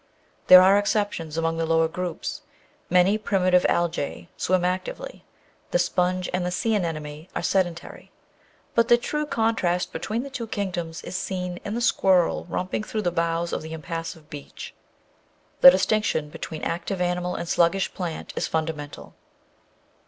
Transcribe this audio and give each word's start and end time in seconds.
There 0.47 0.63
are 0.63 0.79
exceptions 0.79 1.37
among 1.37 1.57
the 1.57 1.65
lower 1.67 1.87
groups; 1.87 2.41
many 2.89 3.19
primitive 3.19 3.67
algae 3.69 4.29
swim 4.35 4.65
actively, 4.65 5.23
the 5.69 5.77
sponge 5.77 6.27
and 6.33 6.43
the 6.43 6.49
sea 6.49 6.73
anemone 6.73 7.27
are 7.35 7.43
sedentary; 7.43 8.09
but 8.73 8.87
the 8.87 8.97
true 8.97 9.27
contrast 9.27 9.93
between 9.93 10.23
the 10.23 10.31
two 10.31 10.47
kingdoms 10.47 11.03
is 11.03 11.15
seen 11.15 11.59
in 11.63 11.75
the 11.75 11.81
squirrel 11.81 12.47
romping 12.49 12.81
through 12.83 13.03
the 13.03 13.11
boughs 13.11 13.53
of 13.53 13.61
the 13.61 13.73
impassive 13.73 14.27
beech. 14.27 14.73
The 15.59 15.69
distinction 15.69 16.29
between 16.29 16.63
active 16.63 16.99
animal 16.99 17.35
and 17.35 17.47
sluggish 17.47 17.93
plant 17.93 18.33
is 18.35 18.47
fundamental. 18.47 19.13